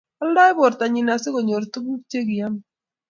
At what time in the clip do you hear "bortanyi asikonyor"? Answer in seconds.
0.59-1.63